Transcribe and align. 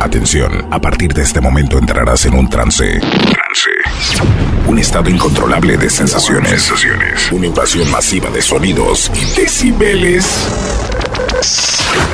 Atención, 0.00 0.66
a 0.70 0.80
partir 0.80 1.12
de 1.12 1.22
este 1.22 1.42
momento 1.42 1.76
entrarás 1.76 2.24
en 2.24 2.32
un 2.32 2.48
trance. 2.48 3.00
Trance. 3.00 3.70
Un 4.66 4.78
estado 4.78 5.10
incontrolable 5.10 5.76
de 5.76 5.90
sensaciones. 5.90 6.72
Una 7.30 7.46
invasión 7.46 7.90
masiva 7.90 8.30
de 8.30 8.40
sonidos 8.40 9.10
y 9.14 9.38
decibeles. 9.38 10.26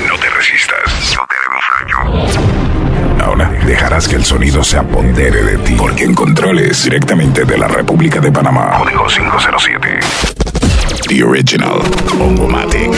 No 0.09 0.19
te 0.19 0.29
resistas, 0.30 1.17
no 1.17 1.27
te 1.29 1.37
daño. 1.79 3.25
Ahora 3.25 3.53
dejarás 3.64 4.09
que 4.09 4.16
el 4.16 4.25
sonido 4.25 4.64
se 4.64 4.79
apodere 4.79 5.45
de 5.45 5.59
ti, 5.59 5.77
porque 5.79 6.05
en 6.05 6.14
controles 6.14 6.82
directamente 6.82 7.45
de 7.45 7.57
la 7.57 7.68
República 7.68 8.18
de 8.18 8.32
Panamá. 8.32 8.79
Código 8.79 9.07
507. 9.07 10.00
The 11.09 11.23
Original. 11.23 11.80
Ongomatic. 12.21 12.91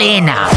Malena. 0.00 0.48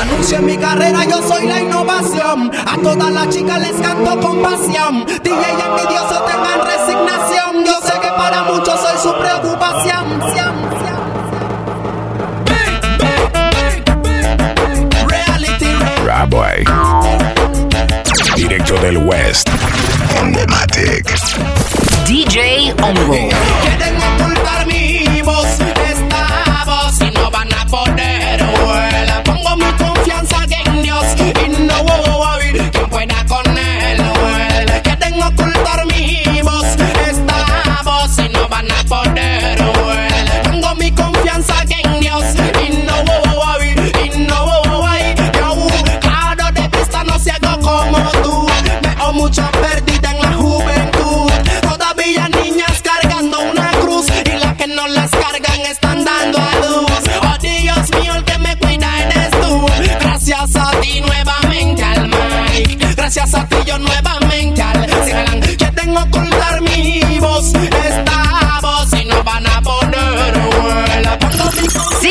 Anuncio 0.00 0.38
en 0.38 0.46
mi 0.46 0.56
carrera, 0.56 1.04
yo 1.04 1.20
soy 1.28 1.46
la 1.46 1.60
innovación. 1.60 2.50
A 2.66 2.78
todas 2.82 3.12
las 3.12 3.28
chicas 3.28 3.60
les 3.60 3.78
canto 3.78 4.18
con 4.20 4.40
pasión. 4.40 5.04
DJ 5.04 5.50
envidiosos 5.68 6.24
tengan 6.24 6.60
resignación. 6.64 7.66
Yo 7.66 7.78
sé 7.82 8.00
que 8.00 8.08
para 8.16 8.44
muchos 8.44 8.80
soy 8.80 8.96
su 9.02 9.14
preocupación. 9.18 10.18
Raboy. 16.06 16.64
Directo 18.36 18.78
del 18.78 18.96
West. 18.96 19.46
Ongomatic. 20.22 21.06
DJ 22.06 22.72
Ongo. 22.82 23.12
Quieren 23.12 23.98
ocultar 24.00 24.66
mi 24.66 25.20
voz. 25.20 25.73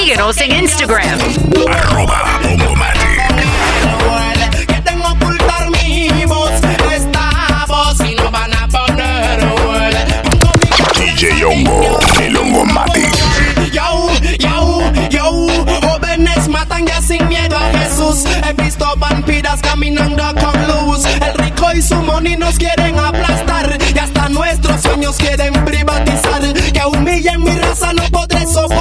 Síguenos 0.03 0.37
en 0.41 0.51
Instagram. 0.51 1.17
Arroba 1.71 2.41
que 4.67 4.81
tengo 4.81 5.07
ocultar 5.07 5.69
DJ 10.97 11.45
Hongo, 11.45 11.99
el 12.21 12.35
Hongo 12.35 12.65
Yo, 13.71 14.09
yo, 14.39 14.91
yo. 15.09 15.47
Jóvenes 15.81 16.49
matan 16.49 16.85
ya 16.85 17.01
sin 17.01 17.25
miedo 17.29 17.55
a 17.57 17.71
Jesús. 17.79 18.25
He 18.45 18.61
visto 18.61 18.85
vampiras 18.97 19.61
caminando 19.61 20.35
con 20.35 20.67
luz. 20.67 21.05
El 21.05 21.33
rico 21.45 21.71
y 21.73 21.81
su 21.81 21.95
moni 21.95 22.35
nos 22.35 22.57
quieren 22.57 22.99
aplastar. 22.99 23.77
Y 23.95 23.97
hasta 23.97 24.27
nuestros 24.27 24.81
sueños 24.81 25.15
quieren 25.15 25.53
privatizar. 25.63 26.41
Que 26.73 26.81
humillen 26.85 27.41
mi 27.41 27.51
raza, 27.51 27.93
no 27.93 28.03
podré 28.11 28.41
soportar. 28.41 28.72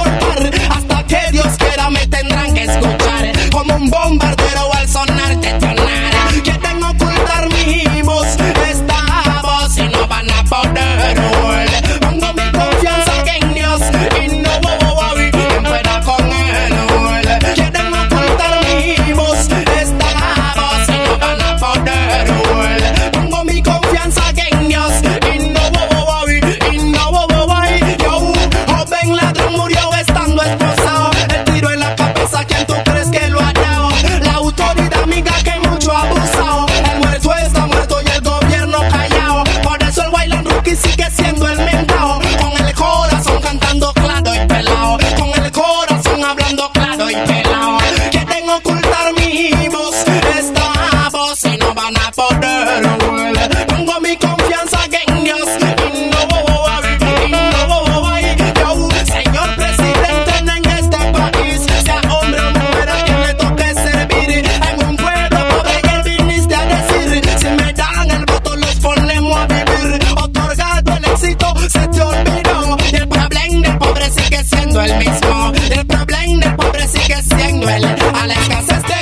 bombardero. 3.89 4.72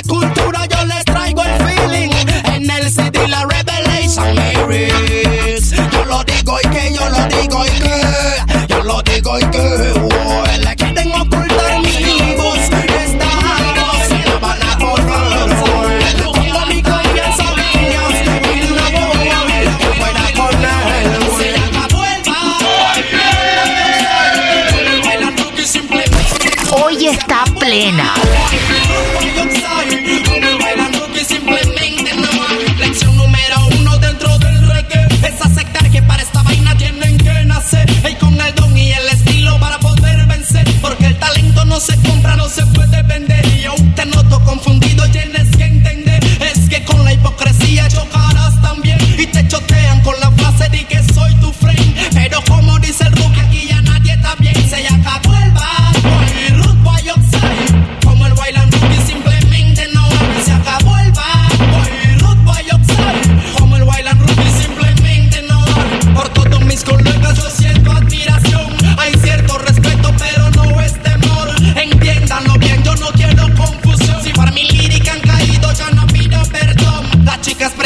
Cultura, 0.08 0.66
yo 0.66 0.84
les 0.84 1.04
traigo 1.04 1.44
el 1.44 1.54
feeling. 1.64 2.10
En 2.44 2.68
el 2.68 3.30
la 3.30 3.46
Yo 5.92 6.04
lo 6.06 6.24
digo 6.24 6.58
y 6.60 6.68
que, 6.68 6.92
yo 6.92 7.08
lo 7.08 7.26
digo 7.28 7.64
y 7.64 7.70
que, 7.70 8.66
yo 8.68 8.82
lo 8.82 9.00
digo 9.02 9.38
y 9.38 9.44
que, 9.44 9.92
Hoy 26.74 27.06
está 27.06 27.44
plena. 27.58 28.14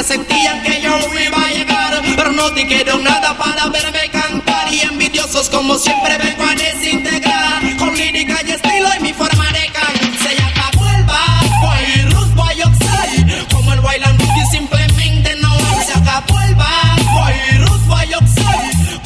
sentían 0.06 0.62
que 0.62 0.80
yo 0.80 0.96
iba 1.20 1.36
a 1.36 1.50
llegar, 1.50 2.00
pero 2.14 2.30
no 2.30 2.48
dijeron 2.50 3.02
nada 3.02 3.36
para 3.36 3.66
verme 3.66 4.08
cantar 4.12 4.72
y 4.72 4.80
envidiosos 4.82 5.50
como 5.50 5.76
siempre 5.76 6.16
vengo 6.16 6.44
a 6.44 6.54
desintegrar 6.54 7.76
con 7.76 7.92
lírica 7.96 8.36
y 8.46 8.52
estilo 8.52 8.88
y 8.96 9.02
mi 9.02 9.12
forma 9.12 9.46
de 9.46 9.66
cantar. 9.66 10.18
Se 10.22 10.36
llama 10.36 10.70
vuelva, 10.76 11.20
voy 11.60 12.02
Ruth, 12.12 12.34
voy 12.34 13.46
como 13.52 13.72
el 13.72 13.80
bailan 13.80 14.16
y 14.16 14.56
simplemente 14.56 15.34
no 15.40 15.58
se 15.84 15.92
acaba. 15.98 16.24
Vuelva, 16.28 16.68
voy 17.12 17.58
Ruth, 17.58 17.86
voy 17.86 18.06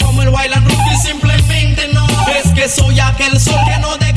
como 0.05 0.23
el 0.23 0.31
bailan 0.31 0.67
y 0.69 0.97
simplemente 1.07 1.89
no. 1.95 2.07
Es 2.29 2.53
que 2.53 2.69
soy 2.69 3.01
aquel 3.01 3.41
sol 3.41 3.59
que 3.67 3.79
no 3.81 3.97
de 3.97 4.10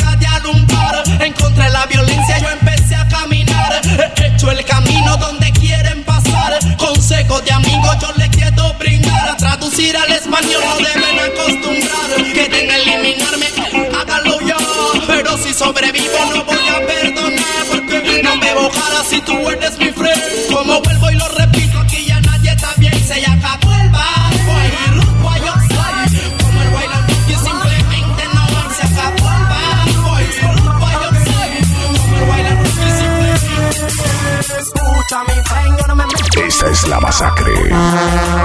la 36.87 36.99
masacre. 36.99 37.53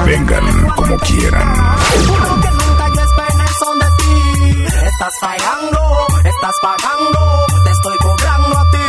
Vengan 0.05 0.69
como 0.77 0.97
quieran. 0.99 1.55
Juro 2.07 2.41
que 2.41 2.51
nunca 2.51 2.89
de 2.89 3.87
ti. 3.99 4.65
Estás 4.87 5.15
fallando, 5.21 6.07
estás 6.25 6.57
pagando, 6.63 7.47
te 7.65 7.71
estoy 7.71 7.99
cobrando 7.99 8.59
a 8.59 8.71
ti. 8.71 8.85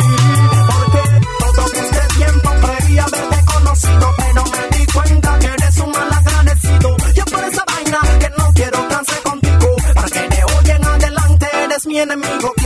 Porque 0.66 1.02
todo 1.38 1.66
este 1.66 2.14
tiempo 2.18 2.50
creía 2.60 3.04
haberte 3.04 3.44
conocido, 3.44 4.14
pero 4.16 4.44
me 4.44 4.78
di 4.78 4.86
cuenta 4.86 5.38
que 5.38 5.46
eres 5.46 5.78
un 5.78 5.90
mal 5.90 6.12
agradecido. 6.12 6.96
Yo 7.14 7.24
por 7.24 7.44
esa 7.44 7.64
vaina 7.66 8.00
que 8.20 8.30
no 8.38 8.52
quiero 8.54 8.78
trance 8.88 9.16
contigo. 9.22 9.76
Para 9.94 10.08
que 10.08 10.28
de 10.28 10.44
hoy 10.44 10.70
en 10.70 10.84
adelante 10.84 11.46
eres 11.64 11.86
mi 11.86 11.98
enemigo. 11.98 12.59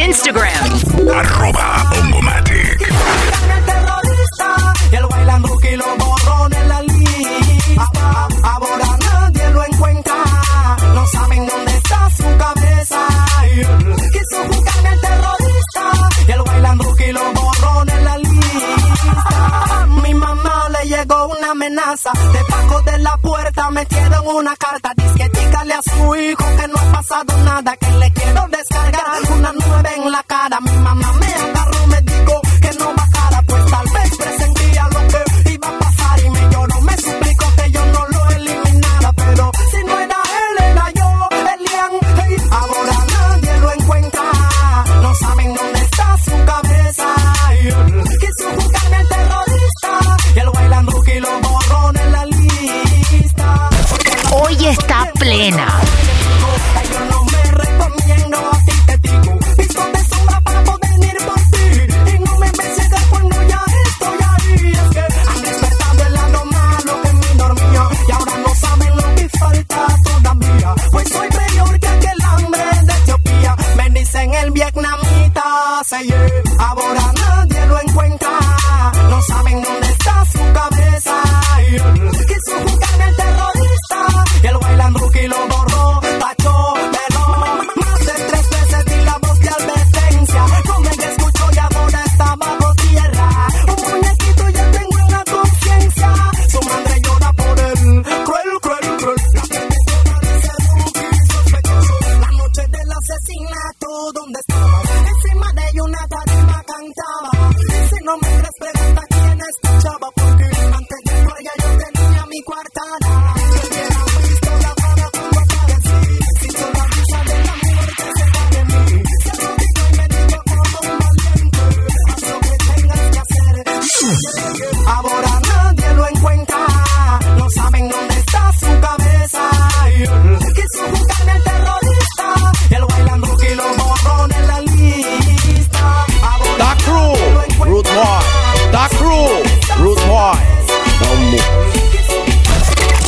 Instagram. 0.00 0.39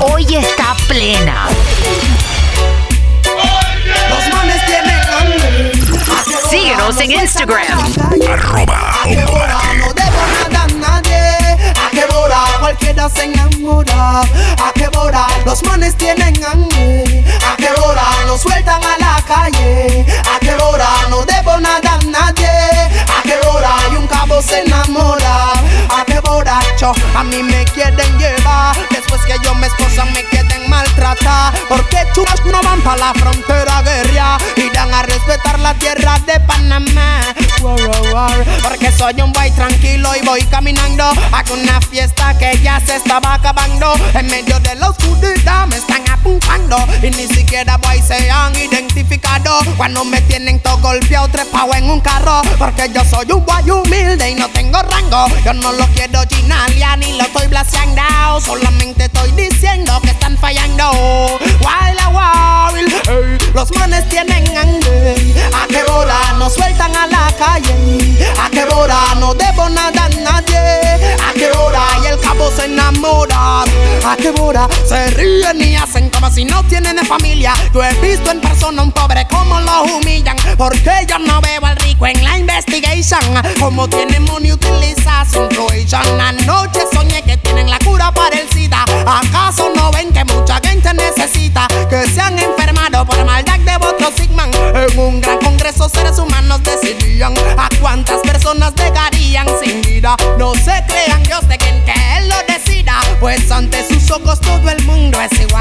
Hoy 0.00 0.26
está 0.36 0.74
plena. 0.88 1.46
Los 4.10 4.28
manes 4.32 4.66
tienen 4.66 5.00
hambre. 5.10 5.72
Síguenos 6.50 7.00
en 7.00 7.12
Instagram. 7.12 7.78
Arroba 8.30 8.92
A 9.02 9.04
qué 9.08 9.24
hora 9.24 9.58
no 9.76 9.86
Ongomatic. 9.86 9.94
debo 9.94 10.22
nada 10.50 10.62
a 10.64 10.68
nadie. 10.68 11.74
A 11.76 11.90
qué 11.92 12.04
hora 12.14 12.38
cualquiera 12.60 13.08
se 13.08 13.24
enamora. 13.24 14.20
A 14.20 14.72
qué 14.74 14.88
hora 14.96 15.26
los 15.44 15.62
manes 15.64 15.96
tienen 15.96 16.34
hambre. 16.44 17.24
A 17.46 17.56
qué 17.56 17.68
hora 17.80 18.02
nos 18.26 18.40
sueltan 18.42 18.82
a 18.82 18.98
la 18.98 19.22
calle. 19.26 20.04
A 20.34 20.38
qué 20.40 20.54
hora 20.54 20.88
no 21.10 21.22
debo 21.24 21.58
nada 21.58 21.94
a 21.94 22.04
nadie. 22.04 22.48
A 22.48 23.22
qué 23.22 23.38
hora 23.46 23.70
y 23.92 23.96
un 23.96 24.06
cabo 24.06 24.42
se 24.42 24.60
enamora. 24.60 25.61
A 27.14 27.24
mí 27.24 27.42
me 27.42 27.64
quieren 27.66 28.18
llevar. 28.18 28.74
Después 28.90 29.20
que 29.26 29.34
yo 29.44 29.54
me 29.56 29.66
esposan 29.66 30.10
me 30.12 30.24
quieren 30.24 30.61
maltratar. 30.72 31.52
Porque 31.68 31.98
chulos 32.14 32.40
no 32.46 32.60
van 32.62 32.80
para 32.82 32.96
la 32.96 33.14
frontera 33.14 33.82
guerra. 33.82 34.38
Irán 34.56 34.92
a 34.94 35.02
respetar 35.02 35.58
la 35.60 35.74
tierra 35.74 36.18
de 36.26 36.40
Panamá. 36.40 37.20
Porque 38.62 38.90
soy 38.90 39.20
un 39.20 39.32
boy 39.32 39.50
tranquilo 39.52 40.10
y 40.20 40.24
voy 40.24 40.42
caminando 40.44 41.04
a 41.04 41.44
una 41.52 41.80
fiesta 41.80 42.36
que 42.38 42.58
ya 42.62 42.80
se 42.80 42.96
estaba 42.96 43.34
acabando. 43.34 43.92
En 44.14 44.26
medio 44.26 44.58
de 44.60 44.74
la 44.76 44.90
oscuridad 44.90 45.66
me 45.66 45.76
están 45.76 46.08
apuntando 46.08 46.76
y 47.02 47.10
ni 47.10 47.26
siquiera 47.28 47.76
boy 47.76 48.00
se 48.02 48.30
han 48.30 48.56
identificado. 48.56 49.60
Cuando 49.76 50.04
me 50.04 50.20
tienen 50.22 50.60
todo 50.60 50.78
golpeado, 50.78 51.28
trepado 51.28 51.74
en 51.74 51.90
un 51.90 52.00
carro. 52.00 52.40
Porque 52.58 52.90
yo 52.94 53.04
soy 53.04 53.30
un 53.30 53.44
boy 53.44 53.70
humilde 53.70 54.30
y 54.30 54.34
no 54.34 54.48
tengo 54.48 54.80
rango. 54.82 55.26
Yo 55.44 55.52
no 55.52 55.72
lo 55.72 55.86
quiero 55.88 56.22
ginalia 56.28 56.96
ni 56.96 57.12
lo 57.18 57.24
estoy 57.24 57.46
blaseando. 57.48 57.82
Solamente 58.40 59.04
estoy 59.04 59.30
diciendo 59.32 60.00
que 60.02 60.10
están 60.10 60.36
fallando. 60.38 60.61
Wild 60.70 61.98
a 62.00 62.08
wild, 62.70 62.92
ey, 63.08 63.52
los 63.54 63.70
manes 63.76 64.08
tienen 64.08 64.46
hambre. 64.56 65.14
A 65.52 65.66
qué 65.68 65.82
hora 65.90 66.32
nos 66.38 66.54
sueltan 66.54 66.94
a 66.96 67.06
la 67.06 67.32
calle. 67.38 68.26
A 68.38 68.48
qué 68.50 68.64
hora 68.64 69.14
no 69.18 69.34
debo 69.34 69.68
nada 69.68 70.04
a 70.04 70.08
nadie. 70.08 70.58
A 70.58 71.32
qué 71.34 71.50
hora 71.50 71.82
y 72.02 72.06
el 72.06 72.20
cabo 72.20 72.50
se 72.50 72.66
enamora. 72.66 73.62
A 74.04 74.16
qué 74.16 74.32
hora 74.40 74.68
se 74.86 75.10
ríen 75.10 75.60
y 75.62 75.76
hacen 75.76 76.10
como 76.10 76.30
si 76.30 76.44
no 76.44 76.62
tienen 76.64 76.98
familia. 77.06 77.54
Yo 77.74 77.82
he 77.84 77.92
visto 77.94 78.30
en 78.30 78.40
persona 78.40 78.82
un 78.82 78.92
pobre 78.92 79.26
como 79.28 79.60
lo 79.60 79.82
humillan. 79.84 80.36
Porque 80.56 81.06
yo 81.08 81.18
no 81.18 81.40
veo 81.40 81.64
al 81.64 81.76
rico 81.76 82.06
en 82.06 82.22
la 82.22 82.38
investigation. 82.38 83.20
Como 83.58 83.88
tiene 83.88 84.20
money 84.20 84.52
utiliza 84.52 85.24
su 85.30 85.42
influation. 85.42 86.02
Humanos 96.22 96.62
decidían 96.62 97.34
a 97.56 97.68
cuántas 97.80 98.20
personas 98.20 98.74
dejarían 98.74 99.46
sin 99.62 99.82
vida. 99.82 100.16
No 100.38 100.54
se 100.54 100.82
crean 100.86 101.22
Dios 101.24 101.46
de 101.48 101.58
quien 101.58 101.84
que 101.84 101.92
él 102.18 102.28
lo 102.28 102.36
decida, 102.52 103.00
pues 103.20 103.50
ante 103.50 103.86
sus 103.86 104.10
ojos 104.10 104.40
todo 104.40 104.70
el 104.70 104.82
mundo 104.84 105.20
es 105.20 105.40
igual. 105.40 105.51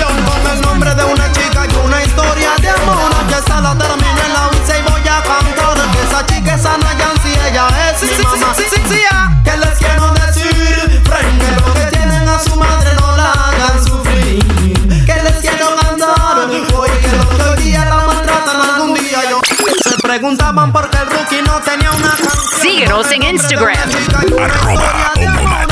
Canción 0.00 0.24
con 0.24 0.52
el 0.52 0.60
nombre 0.62 0.94
de 0.94 1.04
una 1.04 1.32
chica 1.32 1.66
y 1.66 1.86
una 1.86 2.02
historia 2.02 2.50
de 2.60 2.70
amor. 2.70 3.10
Que 3.28 3.34
esa 3.34 3.60
la 3.60 3.76
terminé 3.76 4.20
en 4.26 4.32
la 4.32 4.48
once 4.48 4.78
y 4.78 4.82
voy 4.90 5.00
a 5.00 5.22
cantar. 5.22 5.90
Que 5.92 6.02
esa 6.02 6.26
chica 6.26 6.54
es 6.54 6.66
Ana 6.66 6.98
Yancy, 6.98 7.32
ella 7.48 7.66
es 7.90 8.02
mi 8.02 8.24
mamá. 8.24 8.54
Que 9.44 9.56
les 9.56 9.78
quiero 9.78 10.12
decir, 10.12 11.02
frente 11.04 11.46
lo 11.56 11.74
que 11.74 11.96
tienen 11.96 12.28
a 12.28 12.38
su 12.38 12.56
madre 12.56 12.90
no 12.98 13.16
la 13.16 13.32
hagan 13.32 13.84
sufrir. 13.84 15.04
Que 15.04 15.22
les 15.22 15.36
quiero 15.40 15.76
cantar, 15.76 16.38
hoy 16.38 16.90
que 17.02 17.16
los 17.16 17.26
que 17.26 17.42
hoy 17.42 17.62
día 17.62 17.84
la 17.84 17.96
maltratan 18.06 18.60
algún 18.60 18.94
día 18.94 19.30
yo. 19.30 19.40
Se 19.82 19.96
preguntaban 20.02 20.72
por 20.72 20.88
qué 20.90 20.98
el 20.98 21.10
rookie 21.10 21.42
no 21.42 21.60
tenía 21.60 21.90
una 21.90 22.10
canción. 22.10 22.60
Síguenos 22.62 23.10
en 23.12 23.22
Instagram. 23.22 23.76
Arroba 24.38 25.69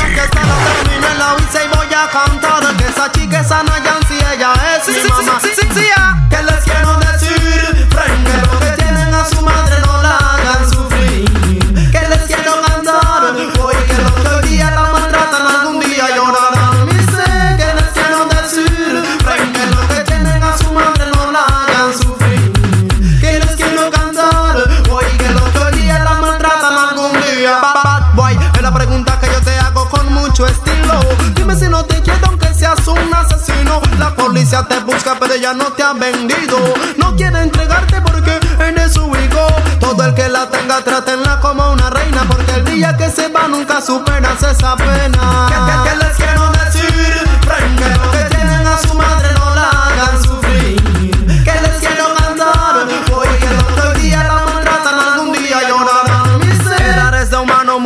día. 27.38 27.60
Bad, 27.60 28.14
boy, 28.14 28.38
es 28.54 28.62
la 28.62 28.72
pregunta 28.72 29.18
que 29.20 29.26
yo 29.26 29.40
te 29.40 29.56
hago 29.58 29.88
con 29.88 30.12
mucho 30.12 30.46
estilo. 30.46 31.00
Dime 31.34 31.54
si 31.54 31.68
no 31.68 31.84
te 31.84 32.00
quiero 32.02 32.26
aunque 32.28 32.52
seas 32.54 32.86
un 32.86 33.14
asesino. 33.14 33.80
La 33.98 34.14
policía 34.14 34.66
te 34.68 34.78
busca 34.80 35.16
pero 35.18 35.34
ella 35.34 35.52
no 35.54 35.72
te 35.72 35.82
ha 35.82 35.92
vendido. 35.92 36.58
No 36.96 37.14
quiere 37.16 37.42
entregarte 37.42 38.00
porque 38.02 38.38
eres 38.58 38.92
su 38.92 39.06
hijo. 39.16 39.46
Todo 39.80 40.04
el 40.04 40.14
que 40.14 40.28
la 40.28 40.48
tenga 40.50 40.82
trátenla 40.82 41.40
como 41.40 41.72
una 41.72 41.90
reina 41.90 42.22
porque 42.28 42.52
el 42.54 42.64
día 42.64 42.96
que 42.96 43.10
se 43.10 43.28
va 43.28 43.48
nunca 43.48 43.80
superas 43.80 44.42
esa 44.42 44.76
pena. 44.76 45.46
¿Qué, 45.48 45.54
qué, 45.54 45.90
qué 45.90 46.07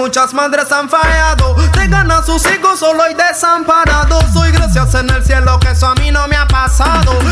muchas 0.03 0.35
madres 0.35 0.73
han 0.73 0.89
fallado. 0.89 1.55
Dejan 1.55 2.11
a 2.11 2.25
sus 2.25 2.45
hijos 2.51 2.81
solo 2.81 3.05
y 3.09 3.15
desamparados. 3.15 4.25
Soy 4.33 4.51
gracias 4.51 4.95
en 4.97 5.09
el 5.11 5.25
cielo 5.25 5.61
que 5.61 5.71
eso 5.71 5.87
a 5.87 5.95
mí 5.95 6.11
no 6.11 6.27
me 6.27 6.35
ha 6.35 6.47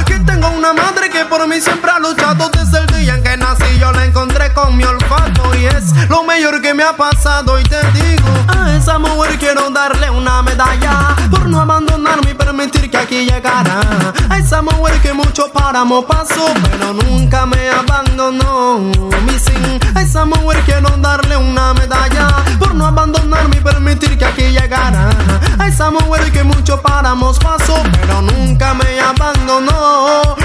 Que 0.06 0.18
tengo 0.18 0.49
una 0.49 0.72
madre 0.72 1.08
que 1.08 1.25
por 1.25 1.46
mí 1.46 1.60
siempre 1.60 1.88
ha 1.88 2.00
luchado. 2.00 2.49
Desde 2.49 2.80
el 2.80 2.87
día 2.87 3.14
en 3.14 3.22
que 3.22 3.37
nací 3.37 3.78
yo 3.78 3.92
la 3.92 4.04
encontré 4.04 4.52
con 4.52 4.76
mi 4.76 4.82
olfato. 4.82 5.54
Y 5.56 5.66
es 5.66 5.94
lo 6.08 6.25
mejor 6.25 6.60
que 6.60 6.75
me 6.75 6.82
ha 6.82 6.96
pasado. 6.96 7.60
Y 7.60 7.62
te 7.62 7.80
digo, 7.92 8.28
a 8.49 8.72
esa 8.72 8.99
mujer 8.99 9.38
quiero 9.38 9.70
darle 9.70 10.10
una 10.10 10.42
medalla. 10.42 11.14
Por 11.30 11.49
no 11.49 11.60
abandonarme 11.60 12.32
y 12.32 12.34
permitir 12.34 12.90
que 12.90 12.96
aquí 12.96 13.25
llegara. 13.25 13.80
A 14.28 14.38
esa 14.38 14.62
mujer 14.62 15.00
que 15.00 15.12
mucho 15.12 15.49
páramo 15.52 16.04
pasó. 16.04 16.52
Pero 16.68 16.92
nunca 16.92 17.46
me 17.46 17.70
abandonó. 17.70 18.80
Mi 19.26 19.38
sin, 19.38 19.78
a 19.96 20.02
esa 20.02 20.25
mujer 20.25 20.60
quiero 20.64 20.88
darle 20.96 21.37
una 21.37 21.72
medalla. 21.75 22.26
Por 22.58 22.75
no 22.75 22.84
abandonarme 22.84 23.58
y 23.58 23.60
permitir 23.60 24.18
que 24.18 24.25
aquí 24.25 24.50
llegara. 24.50 25.08
A 25.56 25.68
esa 25.68 25.88
mujer 25.92 26.32
que 26.32 26.42
mucho 26.42 26.82
páramos 26.82 27.38
pasó. 27.38 27.80
Pero 27.92 28.22
nunca 28.22 28.75
me 28.75 28.99
abandonó. 28.99 29.19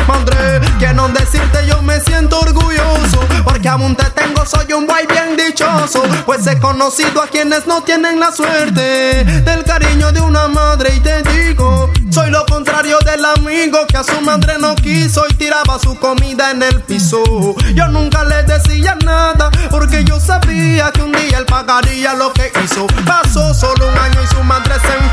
Madre, 0.07 0.59
quiero 0.77 1.07
decirte 1.07 1.65
yo 1.67 1.81
me 1.81 1.99
siento 2.01 2.39
orgulloso. 2.39 3.21
Porque 3.43 3.69
aún 3.69 3.95
te 3.95 4.05
tengo, 4.11 4.45
soy 4.45 4.73
un 4.73 4.85
guay 4.85 5.05
bien 5.07 5.37
dichoso. 5.37 6.03
Pues 6.25 6.45
he 6.47 6.59
conocido 6.59 7.21
a 7.21 7.27
quienes 7.27 7.65
no 7.67 7.81
tienen 7.83 8.19
la 8.19 8.31
suerte 8.31 9.23
del 9.23 9.63
cariño 9.63 10.11
de 10.11 10.19
una 10.19 10.47
madre. 10.47 10.93
Y 10.95 10.99
te 10.99 11.23
digo, 11.23 11.89
soy 12.11 12.29
lo 12.31 12.45
contrario 12.45 12.99
del 12.99 13.23
amigo 13.23 13.79
que 13.87 13.97
a 13.97 14.03
su 14.03 14.19
madre 14.21 14.57
no 14.59 14.75
quiso 14.75 15.23
y 15.29 15.33
tiraba 15.35 15.79
su 15.79 15.97
comida 15.97 16.51
en 16.51 16.63
el 16.63 16.81
piso. 16.81 17.23
Yo 17.73 17.87
nunca 17.87 18.23
le 18.23 18.43
decía 18.43 18.97
nada 19.05 19.49
porque 19.69 20.03
yo 20.03 20.19
sabía 20.19 20.91
que 20.91 21.01
un 21.01 21.13
día 21.13 21.37
él 21.37 21.45
pagaría 21.45 22.13
lo 22.13 22.33
que 22.33 22.51
hizo. 22.63 22.87
Pasó 23.05 23.53
solo 23.53 23.87
un 23.87 23.97
año 23.97 24.21
y 24.21 24.27
su 24.27 24.43
madre 24.43 24.75
se 24.79 25.04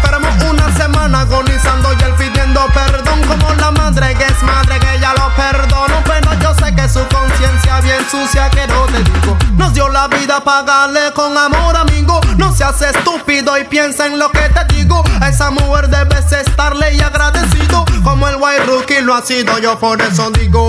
pagarle 10.45 11.13
con 11.15 11.37
amor 11.37 11.77
amigo. 11.77 12.21
No 12.37 12.55
seas 12.55 12.81
estúpido 12.83 13.57
y 13.59 13.65
piensa 13.65 14.07
en 14.07 14.19
lo 14.19 14.31
que 14.31 14.49
te 14.49 14.75
digo. 14.75 15.03
A 15.21 15.29
esa 15.29 15.51
mujer 15.51 15.89
debes 15.89 16.31
estarle 16.33 16.95
y 16.95 17.01
agradecido 17.01 17.85
como 18.03 18.29
el 18.29 18.37
white 18.37 18.65
rookie 18.67 19.01
lo 19.03 19.15
ha 19.15 19.23
sido. 19.23 19.59
Yo 19.59 19.79
por 19.79 20.01
eso 20.01 20.31
digo 20.31 20.69